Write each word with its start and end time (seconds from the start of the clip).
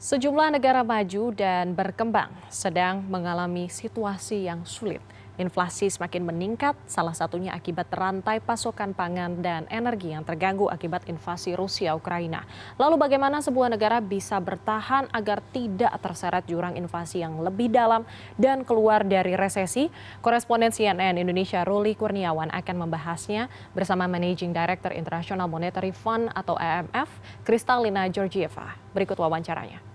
Sejumlah 0.00 0.56
negara 0.56 0.80
maju 0.80 1.28
dan 1.28 1.76
berkembang 1.76 2.32
sedang 2.48 3.04
mengalami 3.04 3.68
situasi 3.68 4.48
yang 4.48 4.64
sulit. 4.64 5.04
Inflasi 5.36 5.92
semakin 5.92 6.24
meningkat, 6.24 6.72
salah 6.88 7.12
satunya 7.12 7.52
akibat 7.52 7.92
rantai 7.92 8.40
pasokan 8.40 8.96
pangan 8.96 9.44
dan 9.44 9.68
energi 9.68 10.16
yang 10.16 10.24
terganggu 10.24 10.72
akibat 10.72 11.04
invasi 11.04 11.52
Rusia-Ukraina. 11.52 12.48
Lalu 12.80 12.96
bagaimana 12.96 13.44
sebuah 13.44 13.68
negara 13.68 14.00
bisa 14.00 14.40
bertahan 14.40 15.12
agar 15.12 15.44
tidak 15.52 15.92
terseret 16.00 16.48
jurang 16.48 16.80
invasi 16.80 17.20
yang 17.20 17.36
lebih 17.44 17.68
dalam 17.68 18.08
dan 18.40 18.64
keluar 18.64 19.04
dari 19.04 19.36
resesi? 19.36 19.92
Koresponden 20.24 20.72
CNN 20.72 21.20
Indonesia 21.20 21.60
Ruli 21.60 21.92
Kurniawan 21.92 22.48
akan 22.56 22.88
membahasnya 22.88 23.52
bersama 23.76 24.08
Managing 24.08 24.56
Director 24.56 24.96
International 24.96 25.44
Monetary 25.44 25.92
Fund 25.92 26.32
atau 26.32 26.56
IMF, 26.56 27.12
Kristalina 27.44 28.08
Georgieva. 28.08 28.80
Berikut 28.96 29.20
wawancaranya. 29.20 29.89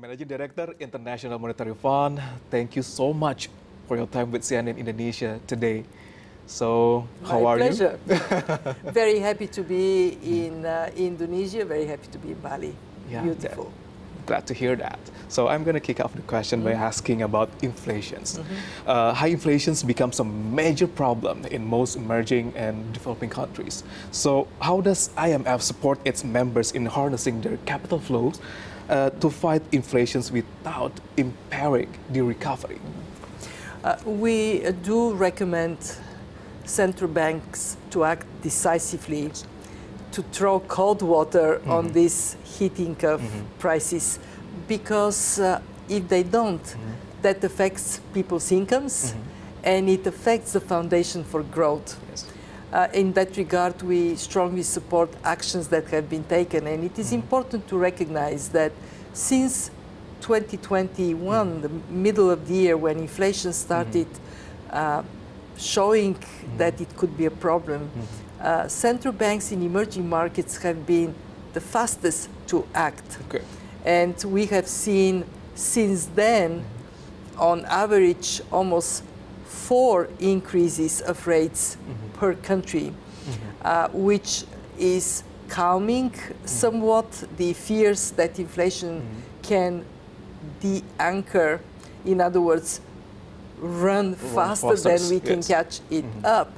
Managing 0.00 0.28
Director 0.28 0.74
International 0.80 1.38
Monetary 1.38 1.74
Fund, 1.74 2.22
thank 2.50 2.74
you 2.74 2.80
so 2.80 3.12
much 3.12 3.50
for 3.86 3.98
your 3.98 4.06
time 4.06 4.32
with 4.32 4.40
CNN 4.40 4.78
Indonesia 4.78 5.38
today. 5.46 5.84
So, 6.46 7.06
how 7.22 7.40
My 7.40 7.50
are 7.50 7.56
pleasure. 7.58 7.98
you? 8.08 8.16
very 8.96 9.18
happy 9.18 9.46
to 9.48 9.62
be 9.62 10.16
in 10.24 10.64
uh, 10.64 10.88
Indonesia, 10.96 11.66
very 11.66 11.84
happy 11.84 12.08
to 12.12 12.18
be 12.18 12.32
in 12.32 12.40
Bali. 12.40 12.74
Yeah, 13.10 13.24
Beautiful. 13.24 13.70
Glad 14.24 14.46
to 14.46 14.54
hear 14.54 14.74
that. 14.76 14.98
So 15.28 15.48
I'm 15.48 15.64
going 15.64 15.74
to 15.74 15.84
kick 15.84 16.00
off 16.00 16.14
the 16.14 16.22
question 16.22 16.64
by 16.64 16.72
asking 16.72 17.22
about 17.22 17.50
inflations. 17.62 18.38
Mm-hmm. 18.38 18.88
Uh, 18.88 19.12
high 19.12 19.28
inflations 19.28 19.82
becomes 19.82 20.18
a 20.20 20.24
major 20.24 20.86
problem 20.86 21.44
in 21.46 21.66
most 21.66 21.96
emerging 21.96 22.52
and 22.56 22.92
developing 22.92 23.28
countries. 23.28 23.84
So 24.12 24.48
how 24.60 24.80
does 24.80 25.10
IMF 25.16 25.60
support 25.60 25.98
its 26.04 26.24
members 26.24 26.72
in 26.72 26.86
harnessing 26.86 27.42
their 27.42 27.58
capital 27.66 27.98
flows 27.98 28.40
uh, 28.90 29.10
to 29.20 29.30
fight 29.30 29.62
inflations 29.72 30.32
without 30.32 30.92
impairing 31.16 31.88
the 32.10 32.20
recovery? 32.20 32.80
Uh, 33.84 33.96
we 34.04 34.60
do 34.82 35.14
recommend 35.14 35.78
central 36.64 37.08
banks 37.10 37.76
to 37.90 38.04
act 38.04 38.26
decisively 38.42 39.30
to 40.12 40.22
throw 40.32 40.60
cold 40.60 41.02
water 41.02 41.62
on 41.66 41.92
this 41.92 42.36
heating 42.44 42.96
of 43.04 43.22
prices 43.58 44.18
because 44.68 45.38
uh, 45.38 45.60
if 45.88 46.08
they 46.08 46.22
don't, 46.22 46.76
that 47.22 47.42
affects 47.44 48.00
people's 48.12 48.50
incomes 48.52 49.14
and 49.62 49.88
it 49.88 50.06
affects 50.06 50.52
the 50.52 50.60
foundation 50.60 51.24
for 51.24 51.42
growth. 51.42 51.98
Yes. 52.10 52.29
Uh, 52.72 52.86
in 52.92 53.12
that 53.14 53.36
regard, 53.36 53.82
we 53.82 54.14
strongly 54.14 54.62
support 54.62 55.10
actions 55.24 55.68
that 55.68 55.86
have 55.88 56.08
been 56.08 56.24
taken, 56.24 56.66
and 56.66 56.84
it 56.84 56.98
is 56.98 57.12
important 57.12 57.66
to 57.66 57.76
recognize 57.76 58.48
that 58.50 58.72
since 59.12 59.70
2021, 60.20 61.62
the 61.62 61.68
middle 61.90 62.30
of 62.30 62.46
the 62.46 62.54
year, 62.54 62.76
when 62.76 62.98
inflation 62.98 63.52
started 63.52 64.06
uh, 64.70 65.02
showing 65.56 66.16
that 66.56 66.80
it 66.80 66.96
could 66.96 67.16
be 67.16 67.26
a 67.26 67.30
problem, 67.30 67.90
uh, 68.40 68.68
central 68.68 69.12
banks 69.12 69.50
in 69.50 69.62
emerging 69.62 70.08
markets 70.08 70.56
have 70.62 70.86
been 70.86 71.14
the 71.52 71.60
fastest 71.60 72.28
to 72.46 72.64
act. 72.74 73.18
Okay. 73.28 73.44
And 73.84 74.14
we 74.24 74.46
have 74.46 74.68
seen 74.68 75.24
since 75.54 76.06
then, 76.06 76.64
on 77.36 77.64
average, 77.64 78.40
almost 78.52 79.02
four 79.50 80.08
increases 80.20 81.00
of 81.00 81.26
rates 81.26 81.76
per 82.14 82.34
country, 82.34 82.94
uh, 83.64 83.88
which 83.92 84.44
is 84.78 85.24
calming 85.48 86.14
somewhat 86.44 87.24
the 87.36 87.52
fears 87.52 88.12
that 88.12 88.38
inflation 88.38 89.02
can 89.42 89.84
de 90.60 90.82
anchor. 90.98 91.60
In 92.04 92.20
other 92.20 92.40
words, 92.40 92.80
run 93.58 94.14
faster 94.14 94.76
faster, 94.76 94.98
than 94.98 95.10
we 95.10 95.20
can 95.20 95.42
catch 95.42 95.80
it 95.90 96.04
up. 96.24 96.52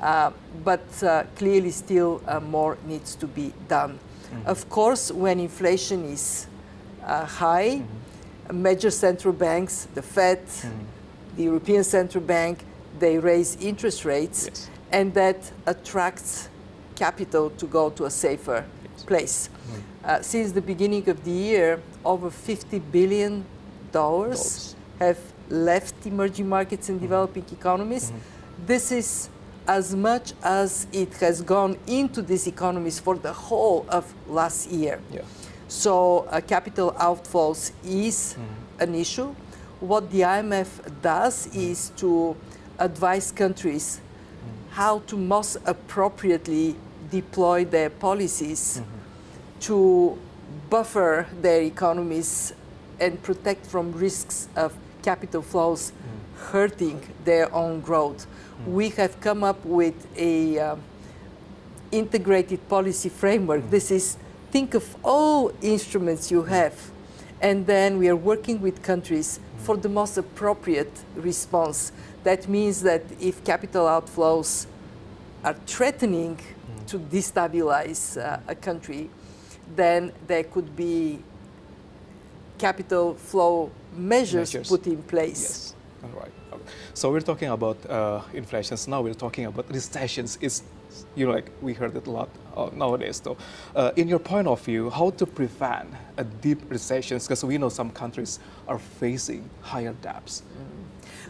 Uh, 0.00 0.30
but 0.64 0.86
uh, 1.02 1.24
clearly, 1.36 1.70
still 1.70 2.22
uh, 2.26 2.38
more 2.38 2.78
needs 2.86 3.16
to 3.16 3.26
be 3.26 3.52
done. 3.68 3.98
Of 4.44 4.68
course, 4.68 5.10
when 5.10 5.40
inflation 5.40 6.04
is 6.04 6.46
uh, 7.04 7.24
high, 7.24 7.82
major 8.52 8.90
central 8.90 9.32
banks, 9.32 9.88
the 9.94 10.02
Fed, 10.02 10.42
the 11.36 11.44
European 11.44 11.84
Central 11.84 12.22
Bank, 12.24 12.58
they 12.98 13.18
raise 13.18 13.56
interest 13.60 14.04
rates, 14.04 14.46
Yes. 14.46 14.70
and 14.92 15.12
that 15.14 15.52
attracts 15.66 16.48
capital 16.94 17.50
to 17.50 17.66
go 17.66 17.90
to 17.90 18.04
a 18.06 18.10
safer 18.10 18.64
place. 19.06 19.50
Uh, 20.04 20.22
since 20.22 20.52
the 20.52 20.62
beginning 20.62 21.08
of 21.08 21.22
the 21.24 21.30
year, 21.30 21.80
over 22.04 22.30
50 22.30 22.78
billion 22.78 23.44
dollars 23.92 24.74
have 24.98 25.18
left 25.50 25.94
emerging 26.06 26.48
markets 26.48 26.88
and 26.88 27.00
developing 27.00 27.44
economies. 27.52 28.12
This 28.66 28.90
is 28.92 29.28
as 29.68 29.94
much 29.94 30.32
as 30.42 30.86
it 30.92 31.12
has 31.14 31.42
gone 31.42 31.76
into 31.86 32.22
these 32.22 32.46
economies 32.46 32.98
for 33.00 33.16
the 33.16 33.32
whole 33.32 33.84
of 33.88 34.04
last 34.28 34.70
year. 34.70 35.00
Yeah. 35.12 35.22
So 35.68 36.26
uh, 36.30 36.40
capital 36.40 36.92
outflows 36.92 37.72
is 37.84 38.36
an 38.78 38.94
issue. 38.94 39.34
What 39.86 40.10
the 40.10 40.22
IMF 40.22 41.00
does 41.00 41.46
is 41.54 41.92
to 41.98 42.36
advise 42.78 43.30
countries 43.30 44.00
how 44.72 44.98
to 45.06 45.16
most 45.16 45.58
appropriately 45.64 46.74
deploy 47.10 47.64
their 47.64 47.88
policies 47.88 48.80
mm-hmm. 48.80 49.60
to 49.60 50.18
buffer 50.68 51.26
their 51.40 51.62
economies 51.62 52.52
and 52.98 53.22
protect 53.22 53.64
from 53.64 53.92
risks 53.92 54.48
of 54.56 54.76
capital 55.02 55.40
flows 55.40 55.92
mm. 55.92 56.50
hurting 56.50 57.00
their 57.24 57.52
own 57.54 57.80
growth. 57.80 58.26
Mm. 58.26 58.72
We 58.72 58.88
have 58.90 59.20
come 59.20 59.44
up 59.44 59.64
with 59.64 60.06
a 60.16 60.58
um, 60.58 60.82
integrated 61.92 62.68
policy 62.68 63.08
framework. 63.08 63.62
Mm. 63.62 63.70
This 63.70 63.90
is 63.90 64.16
think 64.50 64.74
of 64.74 64.96
all 65.04 65.52
instruments 65.62 66.30
you 66.30 66.42
have, 66.42 66.74
and 67.40 67.66
then 67.66 67.98
we 67.98 68.08
are 68.08 68.16
working 68.16 68.60
with 68.60 68.82
countries 68.82 69.40
for 69.58 69.76
the 69.76 69.88
most 69.88 70.16
appropriate 70.16 70.92
response. 71.14 71.92
That 72.24 72.48
means 72.48 72.82
that 72.82 73.02
if 73.20 73.44
capital 73.44 73.86
outflows 73.86 74.66
are 75.44 75.54
threatening 75.66 76.38
to 76.88 76.98
destabilize 76.98 78.16
uh, 78.20 78.40
a 78.48 78.54
country, 78.54 79.10
then 79.74 80.12
there 80.26 80.44
could 80.44 80.74
be 80.76 81.18
capital 82.58 83.14
flow 83.14 83.70
measures, 83.94 84.54
Measures. 84.54 84.68
put 84.68 84.86
in 84.86 85.02
place. 85.02 85.42
Yes. 85.42 85.74
All 86.04 86.20
right. 86.20 86.32
So 86.94 87.10
we're 87.10 87.20
talking 87.20 87.48
about 87.48 87.78
uh, 87.88 88.22
inflations 88.34 88.88
now. 88.88 89.02
We're 89.02 89.14
talking 89.14 89.46
about 89.46 89.70
recessions. 89.70 90.38
It's 90.40 90.62
you 91.14 91.26
know 91.26 91.32
like 91.32 91.50
we 91.60 91.74
heard 91.74 91.96
it 91.96 92.06
a 92.06 92.10
lot 92.10 92.28
uh, 92.56 92.70
nowadays. 92.74 93.20
So, 93.22 93.36
uh, 93.74 93.92
in 93.96 94.08
your 94.08 94.18
point 94.18 94.48
of 94.48 94.60
view, 94.60 94.90
how 94.90 95.10
to 95.10 95.26
prevent 95.26 95.88
a 96.16 96.24
deep 96.24 96.70
recessions? 96.70 97.26
Because 97.26 97.44
we 97.44 97.58
know 97.58 97.68
some 97.68 97.90
countries 97.90 98.38
are 98.66 98.78
facing 98.78 99.48
higher 99.62 99.94
debts. 100.02 100.42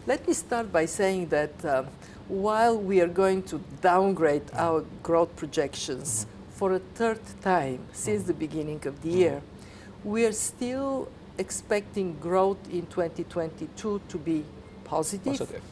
Let 0.06 0.26
me 0.26 0.34
start 0.34 0.72
by 0.72 0.86
saying 0.86 1.28
that 1.28 1.64
um, 1.64 1.86
while 2.28 2.78
we 2.78 3.00
are 3.00 3.08
going 3.08 3.42
to 3.44 3.60
downgrade 3.80 4.50
our 4.54 4.84
growth 5.03 5.34
projections 5.36 6.26
for 6.50 6.72
a 6.72 6.78
third 6.78 7.20
time 7.42 7.80
since 7.92 8.24
the 8.24 8.34
beginning 8.34 8.86
of 8.86 9.03
the 9.03 9.10
year, 9.10 9.42
we 10.04 10.24
are 10.24 10.32
still 10.32 11.08
expecting 11.38 12.16
growth 12.18 12.58
in 12.70 12.86
2022 12.86 14.00
to 14.08 14.18
be 14.18 14.44
positive. 14.86 15.38
Positive. 15.38 15.62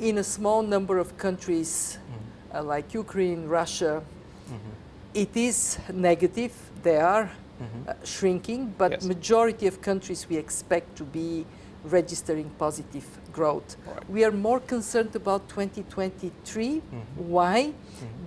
In 0.00 0.18
a 0.18 0.24
small 0.24 0.62
number 0.62 0.98
of 0.98 1.16
countries 1.18 1.98
mm-hmm. 1.98 2.56
uh, 2.56 2.62
like 2.62 2.94
Ukraine, 2.94 3.46
Russia, 3.60 4.02
mm-hmm. 4.02 4.72
it 5.14 5.32
is 5.36 5.78
negative. 5.92 6.52
They 6.82 6.98
are 6.98 7.26
uh, 7.26 7.64
mm-hmm. 7.64 8.04
shrinking, 8.04 8.74
but 8.78 8.90
Yes. 8.92 9.04
majority 9.04 9.66
of 9.66 9.80
countries 9.80 10.20
we 10.30 10.36
expect 10.36 10.88
to 11.00 11.04
be 11.04 11.46
registering 11.84 12.50
positive 12.58 13.06
growth. 13.32 13.76
Right. 13.86 14.10
We 14.10 14.24
are 14.24 14.32
more 14.32 14.60
concerned 14.60 15.14
about 15.14 15.48
2023. 15.48 16.82
Why? 17.16 17.72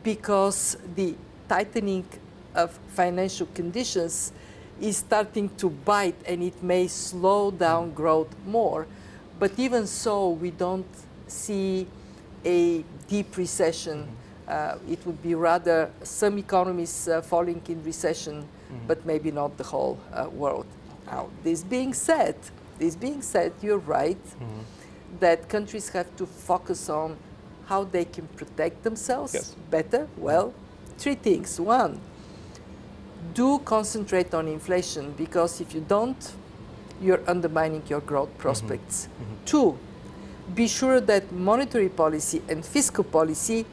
Because 0.04 0.77
the 0.95 1.16
tightening 1.48 2.06
of 2.56 2.80
financial 2.95 3.48
conditions 3.54 4.31
is 4.80 4.98
starting 4.98 5.50
to 5.57 5.69
bite 5.69 6.16
and 6.25 6.42
it 6.42 6.63
may 6.63 6.88
slow 6.88 7.51
down 7.51 7.92
growth 7.92 8.33
more. 8.45 8.88
But 9.39 9.51
even 9.57 9.88
so, 9.88 10.30
we 10.31 10.51
don't 10.51 10.86
see 11.27 11.88
a 12.45 12.83
deep 13.07 13.38
recession. 13.38 14.07
Uh, 14.47 14.77
it 14.89 15.06
would 15.06 15.21
be 15.21 15.36
rather 15.36 15.89
some 16.03 16.38
economies 16.38 17.07
uh, 17.07 17.21
falling 17.21 17.62
in 17.68 17.83
recession, 17.83 18.45
but 18.88 19.06
maybe 19.06 19.31
not 19.31 19.57
the 19.57 19.63
whole 19.63 19.97
uh, 20.13 20.27
world. 20.30 20.65
Now, 21.06 21.30
this 21.44 21.63
being 21.63 21.94
said, 21.94 22.36
this 22.77 22.95
being 22.95 23.21
said, 23.21 23.53
you're 23.62 23.77
right 23.80 24.18
that 25.19 25.50
countries 25.50 25.89
have 25.89 26.15
to 26.18 26.25
focus 26.25 26.89
on 26.89 27.18
how 27.65 27.83
they 27.83 28.06
can 28.06 28.27
protect 28.35 28.83
themselves 28.83 29.33
Yes. 29.33 29.56
better. 29.71 30.07
Well, 30.18 30.53
three 30.97 31.15
things. 31.15 31.59
One, 31.59 32.00
do 33.33 33.59
concentrate 33.59 34.33
on 34.33 34.47
inflation 34.47 35.13
because 35.18 35.62
if 35.62 35.74
you 35.74 35.81
don't, 35.81 36.33
you're 37.01 37.22
undermining 37.28 37.84
your 37.88 38.01
growth 38.01 38.30
mm-hmm. 38.30 38.40
prospects. 38.40 39.07
Mm-hmm. 39.07 39.46
Two, 39.46 39.78
be 40.56 40.68
sure 40.68 41.00
that 41.01 41.31
monetary 41.31 41.90
policy 41.90 42.42
and 42.50 42.66
fiscal 42.66 43.04
policy 43.04 43.66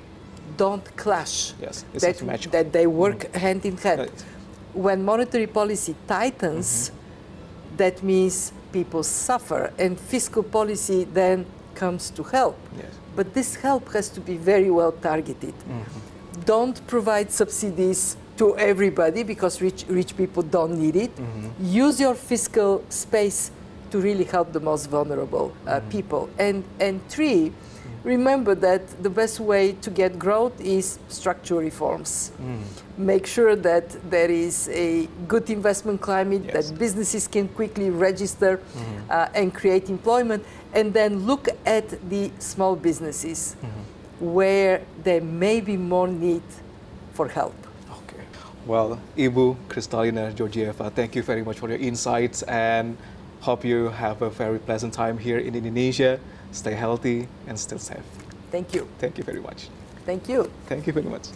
don't 0.56 0.96
clash. 0.96 1.54
Yes, 1.60 1.84
it's 1.92 2.02
that, 2.04 2.40
that 2.52 2.72
they 2.72 2.84
mm-hmm. 2.84 2.96
work 2.96 3.34
hand 3.34 3.64
in 3.64 3.76
hand. 3.76 4.00
Right. 4.00 4.24
When 4.74 5.04
monetary 5.04 5.46
policy 5.46 5.94
tightens, 6.06 6.92
that 7.76 8.02
means 8.02 8.52
people 8.72 9.02
suffer, 9.02 9.72
and 9.78 9.98
fiscal 9.98 10.42
policy 10.42 11.04
then 11.04 11.46
comes 11.74 12.10
to 12.10 12.22
help. 12.22 12.58
Yes. 12.76 12.86
But 13.14 13.32
this 13.32 13.54
help 13.56 13.92
has 13.92 14.08
to 14.10 14.20
be 14.20 14.36
very 14.36 14.70
well 14.70 14.92
targeted. 14.92 15.54
Don't 16.44 16.86
provide 16.86 17.32
subsidies 17.32 18.16
to 18.36 18.56
everybody 18.56 19.22
because 19.22 19.60
rich, 19.60 19.84
rich 19.88 20.16
people 20.16 20.42
don't 20.42 20.78
need 20.78 20.96
it. 20.96 21.14
Mm-hmm. 21.16 21.48
Use 21.64 22.00
your 22.00 22.14
fiscal 22.14 22.84
space 22.88 23.50
to 23.90 23.98
really 23.98 24.24
help 24.24 24.52
the 24.52 24.60
most 24.60 24.86
vulnerable 24.86 25.52
uh, 25.66 25.76
mm-hmm. 25.76 25.88
people. 25.90 26.28
And, 26.38 26.64
and 26.80 27.06
three, 27.08 27.50
mm-hmm. 27.50 28.08
remember 28.08 28.54
that 28.56 29.02
the 29.02 29.10
best 29.10 29.40
way 29.40 29.72
to 29.72 29.90
get 29.90 30.18
growth 30.18 30.60
is 30.60 30.98
structural 31.08 31.60
reforms. 31.60 32.32
Make 32.98 33.26
sure 33.26 33.56
that 33.56 34.10
there 34.10 34.30
is 34.30 34.68
a 34.70 35.06
good 35.28 35.50
investment 35.50 36.00
climate, 36.00 36.42
Yes. 36.44 36.70
that 36.70 36.78
businesses 36.78 37.28
can 37.28 37.48
quickly 37.48 37.90
register 37.90 38.58
uh, 39.10 39.28
and 39.34 39.54
create 39.54 39.90
employment, 39.90 40.44
and 40.72 40.94
then 40.94 41.26
look 41.26 41.48
at 41.66 41.88
the 42.08 42.30
small 42.38 42.74
businesses 42.74 43.54
where 44.18 44.80
there 45.04 45.20
may 45.20 45.60
be 45.60 45.76
more 45.76 46.08
need 46.08 46.42
for 47.12 47.28
help. 47.28 47.65
Well, 48.66 49.00
Ibu 49.16 49.56
Kristalina 49.68 50.34
Georgieva, 50.34 50.92
thank 50.92 51.14
you 51.14 51.22
very 51.22 51.44
much 51.44 51.60
for 51.60 51.68
your 51.68 51.78
insights 51.78 52.42
and 52.42 52.96
hope 53.40 53.64
you 53.64 53.90
have 53.90 54.22
a 54.22 54.28
very 54.28 54.58
pleasant 54.58 54.92
time 54.92 55.18
here 55.18 55.38
in 55.38 55.54
Indonesia. 55.54 56.18
Stay 56.50 56.74
healthy 56.74 57.28
and 57.46 57.56
stay 57.56 57.78
safe. 57.78 58.02
Thank 58.50 58.74
you. 58.74 58.88
Thank 58.98 59.18
you 59.18 59.24
very 59.24 59.40
much. 59.40 59.68
Thank 60.04 60.28
you. 60.28 60.50
Thank 60.66 60.88
you 60.88 60.92
very 60.92 61.06
much. 61.06 61.28